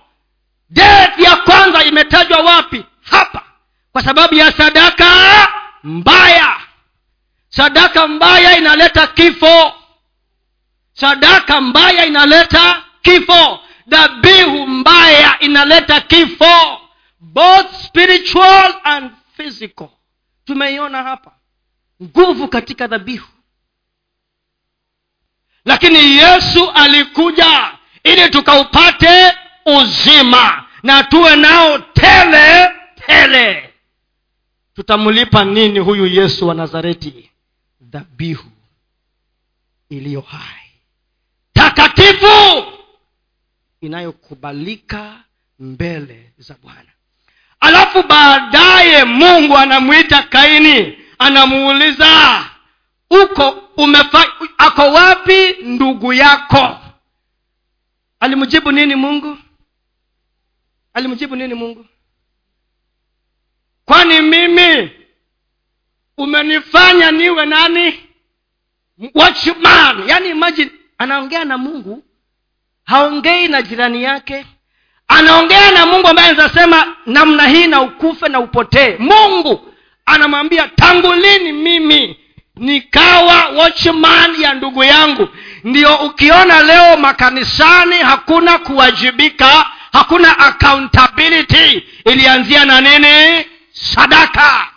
[0.70, 2.84] death ya kwanza imetajwa wapi?
[3.02, 3.42] Hapa.
[3.92, 5.08] Kwa sababu ya sadaka
[5.82, 6.56] mbaya.
[7.48, 9.72] Sadaka mbaya inaleta kifo.
[10.92, 13.60] Sadaka mbaya inaleta kifo.
[13.86, 16.80] Dhabihu mbaya inaleta kifo.
[17.20, 19.88] Both spiritual and physical.
[20.44, 21.32] Tumeiona hapa.
[22.02, 23.28] Nguvu katika dhabihu
[25.64, 27.72] lakini yesu alikuja
[28.04, 29.32] ili tukaupate
[29.66, 32.70] uzima na tuwe nao tele
[33.06, 33.70] tele.
[34.74, 37.30] Tutamlipa nini huyu yesu wa nazareti?
[37.80, 38.50] Dhabihu
[39.90, 40.70] iliyo hai.
[41.52, 42.64] Takatifu
[43.80, 45.12] inayokubalika
[45.58, 46.90] mbele za bwana.
[47.60, 52.44] Alafu baadaye mungu anamwita kaini anamuuliza
[53.22, 54.26] uko umefa,
[54.58, 56.78] ako wapi ndugu yako?
[58.20, 59.38] Alimjibu nini mungu?
[60.94, 61.86] Alimjibu nini mungu?
[63.84, 64.90] Kwani mimi
[66.18, 68.00] umenifanya niwe nani?
[69.14, 72.04] Watchman yaani imagine anaongea na mungu
[72.84, 74.46] haongei na jirani yake
[75.08, 78.96] anaongea na mungu ambaye anaweza namna hii na ukufe na upotee.
[78.98, 79.72] Mungu
[80.06, 82.23] anamwambia tangu lini mimi
[82.56, 85.28] nikawa watchman ya ndugu yangu.
[85.64, 91.84] Ndio ukiona leo makanisani hakuna kuwajibika hakuna accountability.
[92.04, 93.46] Ilianzia na nini?
[93.72, 94.70] Sadaka.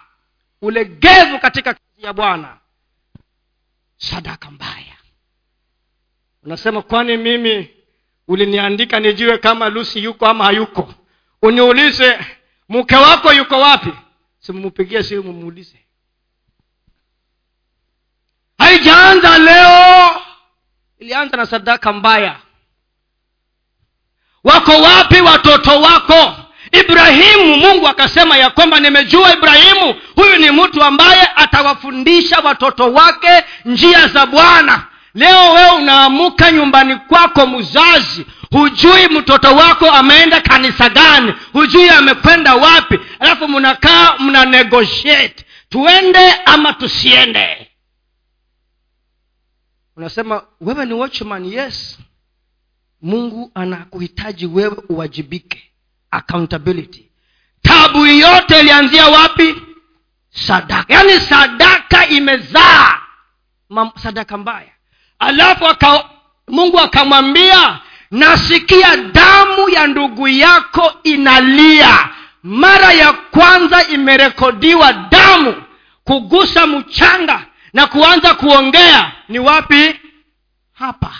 [0.61, 2.57] Ulegevu katika kazi ya bwana.
[3.97, 4.97] Sadaka mbaya.
[6.43, 7.69] Unasema kwani mimi
[8.28, 10.93] uliniandika nijue kama lusi yuko ama hayuko?
[11.41, 12.19] Uniulize
[12.69, 13.89] mke wako yuko wapi?
[14.39, 15.80] Simumpigie simu muulize
[18.68, 20.09] haijaanza leo.
[20.99, 22.36] Ilianza na sadaka mbaya.
[24.43, 26.36] Wako wapi watoto wako?
[26.72, 34.07] Ibrahimu mungu akasema ya kwamba nimejua ibrahimu huyu ni mtu ambaye atawafundisha watoto wake njia
[34.07, 34.84] za bwana.
[35.13, 42.99] Leo wewe unaamuka nyumbani kwako mzazi hujui mtoto wako ameenda kanisa gani hujui amekwenda wapi
[43.20, 45.45] alafu mnakaa mna negotiate.
[45.70, 47.72] Tuende ama tusiende
[49.97, 51.99] unasema wewe ni watchman yes.
[53.01, 55.63] Mungu anakuhitaji wewe uwajibike.
[56.11, 57.09] Accountability.
[57.61, 59.55] Tabu yote ilianzia wapi?
[60.29, 60.93] Sadaka.
[60.93, 62.99] Yaani sadaka imezaa
[64.03, 64.71] sadaka mbaya.
[65.19, 66.09] Alafu aka,
[66.47, 67.79] mungu akamwambia
[68.11, 72.09] nasikia damu ya ndugu yako inalia.
[72.43, 75.63] Mara ya kwanza imerekodiwa damu
[76.03, 77.45] kugusa mchanga
[77.78, 79.99] na kuanza kuongea ni wapi?
[80.73, 81.13] Hapa.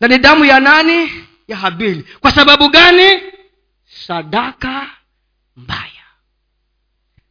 [0.00, 1.24] Na ni damu ya nani?
[1.48, 2.02] Ya habili.
[2.20, 3.22] Kwa sababu gani?
[4.06, 4.86] Sadaka
[5.56, 6.04] mbaya.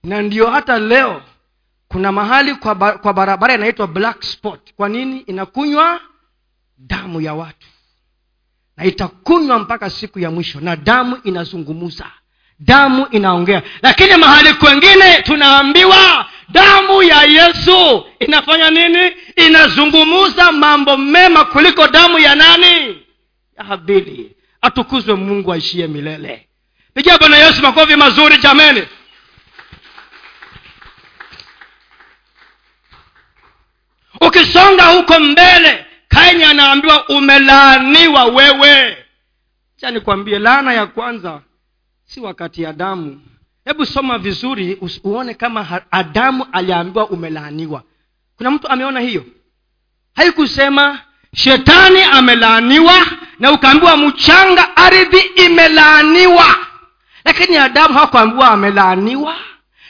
[0.03, 1.21] Na ndio hata leo
[1.87, 4.73] kuna mahali kwa, ba, kwa barabara inaitwa black spot.
[4.73, 5.19] Kwa nini?
[5.19, 6.01] Inakunywa
[6.77, 7.67] damu ya watu.
[8.77, 10.59] Na itakunywa mpaka siku ya mwisho.
[10.59, 12.05] Na damu inazungumuza.
[12.59, 13.61] Damu inaongea.
[13.81, 19.15] Lakini mahali kwengine tunaambiwa damu ya yesu inafanya nini?
[19.35, 23.01] Inazungumuza mambo mema kuliko damu ya nani?
[23.57, 24.35] Ya habili.
[24.61, 26.47] Atukuzwe mungu aishie milele.
[26.93, 28.83] Pigia bwana yesu makofi mazuri jameni.
[34.21, 38.97] Ukisonga huko mbele kaini anaambiwa umelaaniwa wewe.
[39.75, 41.41] Cha nikwambie laana ya kwanza
[42.05, 43.21] si wakati adamu
[43.67, 47.83] hebu soma vizuri uone kama adamu aliambiwa umelaaniwa.
[48.37, 49.25] Kuna mtu ameona hiyo?
[50.15, 50.99] Haikusema
[51.35, 53.05] shetani amelaaniwa
[53.39, 56.55] na ukaambiwa mchanga ardhi imelaaniwa.
[57.25, 59.35] Lakini adamu hakuambiwa amelaaniwa.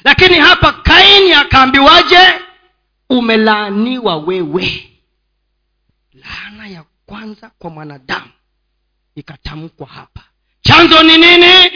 [0.03, 2.19] Lakini hapa kaini akaambiwaje?
[3.09, 4.89] Umelaaniwa wewe.
[6.13, 8.31] Laana ya kwanza kwa mwanadamu
[9.15, 10.21] ikatamkwa hapa.
[10.61, 11.71] Chanzo ni nini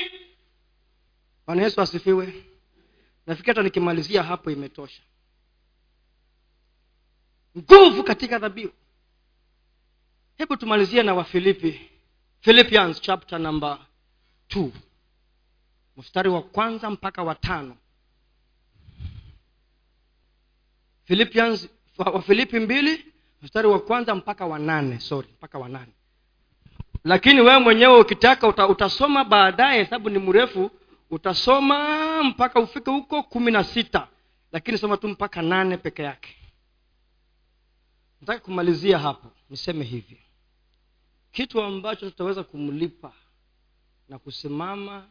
[1.51, 2.43] bwana yesu asifiwe.
[3.27, 5.01] Nafikiri hata nikimalizia hapo imetosha.
[7.57, 8.71] Nguvu katika dhabihu.
[10.37, 11.81] Hebu tumalizie na wafilipi.
[12.41, 13.79] Philippians chapter number
[14.47, 14.71] two.
[15.97, 17.77] Mstari wa kwanza mpaka wa tano.
[21.03, 23.05] Philippians wafilipi mbili
[23.41, 24.99] mstari wa kwanza mpaka wa nane.
[24.99, 25.91] Sorry mpaka wa nane.
[27.03, 30.71] Lakini wewe mwenyewe ukitaka uta, utasoma baadaye sababu ni mrefu
[31.11, 34.07] utasoma mpaka ufike huko kumi na sita
[34.51, 36.35] lakini soma tu mpaka nane peke yake.
[38.21, 39.31] Nataka kumalizia hapo.
[39.49, 40.17] Niseme hivi.
[41.31, 43.13] Kitu ambacho tutaweza kumlipa
[44.09, 45.07] na kusimama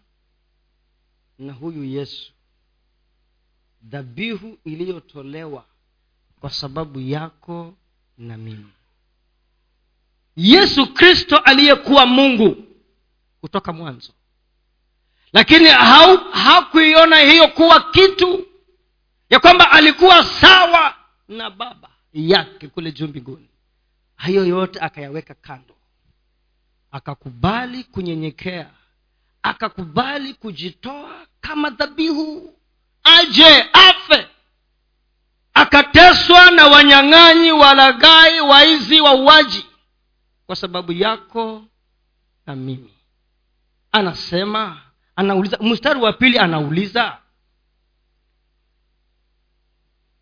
[1.39, 2.33] na huyu yesu.
[3.83, 5.65] Dhabihu iliyotolewa
[6.41, 7.75] kwa sababu yako
[8.19, 8.73] na mimi.
[10.37, 12.57] Yesu kristo aliyekuwa mungu
[13.41, 14.13] kutoka mwanzo
[15.33, 15.69] lakini
[16.33, 18.47] hakuiona hiyo kuwa kitu
[19.31, 20.95] ya kwamba alikuwa sawa
[21.29, 23.49] na baba yake kule juu mbinguni.
[24.17, 25.75] Hayo yote akayaweka kando.
[26.91, 28.71] Akakubali kunyenyekea.
[29.43, 32.57] Akakubali kujitoa kama dhabihu.
[33.05, 34.27] Aje afe.
[35.55, 39.67] Akateswa na wanyang'anyi walagai waizi wauaji
[40.47, 41.65] kwa sababu yako
[42.47, 42.95] na mimi.
[43.93, 44.83] Anasema
[45.21, 47.17] anauliza mstari wa pili anauliza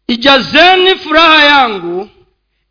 [0.07, 2.09] ijazeni furaha yangu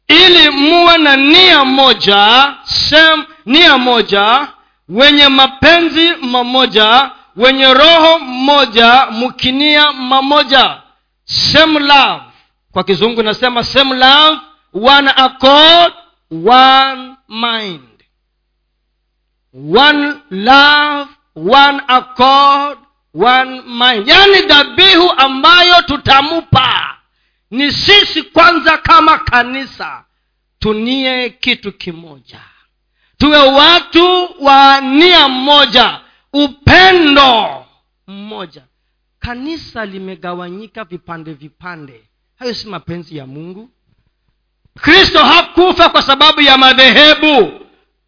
[0.07, 4.47] ili muwe na nia moja sem, nia moja
[4.89, 10.81] wenye mapenzi mamoja wenye roho mmoja mkinia mamoja.
[11.23, 12.21] Same love.
[12.71, 14.39] Kwa kizungu inasema same love
[14.73, 15.93] one accord
[16.47, 17.89] one mind.
[19.77, 22.77] One love one accord
[23.13, 24.07] one mind.
[24.07, 26.97] Yaani dhabihu ambayo tutamupa
[27.51, 30.05] ni sisi kwanza kama kanisa
[30.59, 32.39] tunie kitu kimoja.
[33.17, 35.99] Tuwe watu wa nia mmoja
[36.33, 37.65] upendo
[38.07, 38.63] mmoja.
[39.19, 42.03] Kanisa limegawanyika vipande vipande.
[42.39, 43.69] Hayo si mapenzi ya mungu.
[44.81, 47.51] Kristo hakufa kwa sababu ya madhehebu.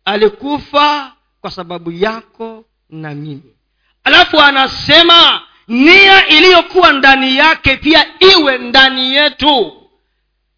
[0.05, 3.55] Alikufa kwa sababu yako na mimi.
[4.03, 9.73] Alafu anasema nia iliyokuwa ndani yake pia iwe ndani yetu.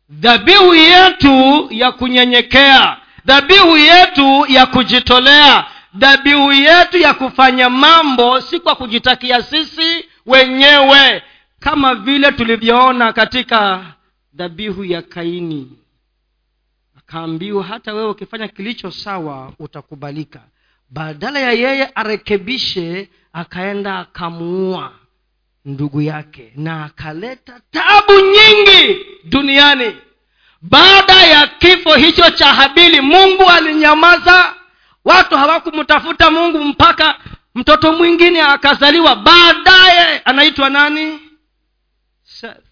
[0.10, 8.76] Dhabihu yetu ya kunyenyekea dhabihu yetu ya kujitolea dhabihu yetu ya kufanya mambo si kwa
[8.76, 11.24] kujitakia sisi wenyewe
[11.60, 13.86] kama vile tulivyoona katika
[14.34, 15.72] dhabihu ya kaini.
[16.98, 20.42] Akaambiwa hata wewe ukifanya kilicho sawa utakubalika
[20.92, 24.94] badala ya yeye arekebishe akaenda akamuua
[25.66, 29.96] ndugu yake na akaleta tabu nyingi duniani.
[30.62, 34.56] Baada ya kifo hicho cha habili mungu alinyamaza.
[35.06, 37.20] Watu hawakumtafuta mungu mpaka
[37.56, 39.16] mtoto mwingine akazaliwa.
[39.16, 41.20] Baadaye anaitwa nani?
[42.24, 42.66] Seth.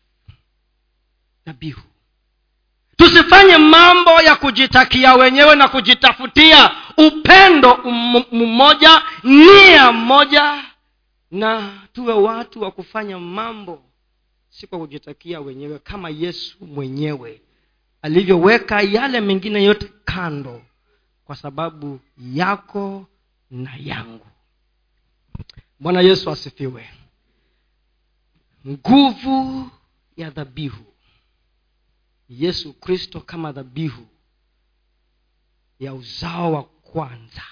[1.45, 1.81] dhabihu
[2.99, 7.77] tusifanye mambo ya kujitakia wenyewe na kujitafutia upendo
[8.31, 10.63] mmoja nia mmoja
[11.31, 13.83] na tuwe watu wa kufanya mambo
[14.49, 17.41] si kwa kujitakia wenyewe kama yesu mwenyewe
[18.01, 20.61] alivyoweka yale mengine yote kando
[21.25, 21.99] kwa sababu
[22.33, 23.05] yako
[23.51, 24.25] na yangu.
[25.79, 26.89] Bwana yesu asifiwe.
[28.67, 29.69] Nguvu
[30.17, 30.88] ya dhabihu
[32.29, 34.07] yesu kristo kama dhabihu
[35.79, 37.43] ya uzao wa kwanza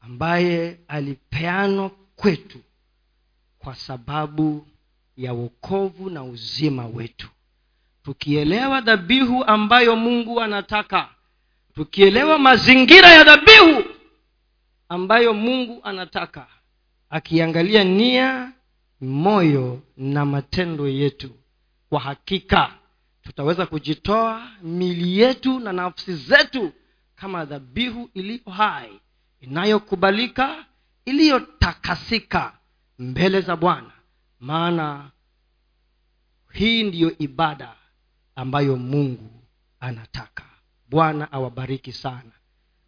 [0.00, 2.58] ambaye alipeanwa kwetu
[3.58, 4.66] kwa sababu
[5.16, 7.28] ya wokovu na uzima wetu.
[8.02, 11.08] Tukielewa dhabihu ambayo mungu anataka
[11.74, 13.84] tukielewa mazingira ya dhabihu
[14.88, 16.46] ambayo mungu anataka
[17.10, 18.52] akiangalia nia
[19.00, 21.30] moyo na matendo yetu
[21.88, 22.74] kwa hakika
[23.22, 26.72] tutaweza kujitoa mili yetu na nafsi zetu
[27.16, 29.00] kama dhabihu iliyo hai
[29.40, 30.64] inayokubalika
[31.04, 32.52] iliyotakasika
[32.98, 33.90] mbele za bwana.
[34.40, 35.10] Maana
[36.52, 37.72] hii ndiyo ibada
[38.36, 39.30] ambayo mungu
[39.80, 40.44] anataka.
[40.90, 42.32] Bwana awabariki sana.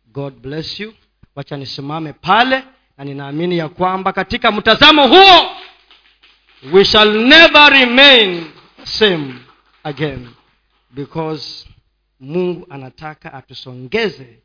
[0.07, 0.95] God bless you.
[1.35, 2.65] Wacha nisimame pale
[2.99, 5.57] na ninaamini ya kwamba katika mtazamo huo
[6.73, 8.45] we shall never remain
[8.85, 9.35] same
[9.85, 10.29] again
[10.95, 11.69] because
[12.21, 14.39] mungu anataka atusongeze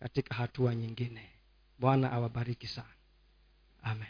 [0.00, 1.30] katika hatua nyingine.
[1.78, 2.88] Bwana awabariki sana.
[3.82, 4.08] Amen